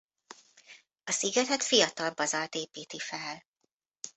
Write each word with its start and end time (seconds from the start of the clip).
A 1.03 1.11
szigetet 1.11 1.63
fiatal 1.63 2.09
bazalt 2.11 2.55
építi 2.55 2.99
fel. 2.99 3.45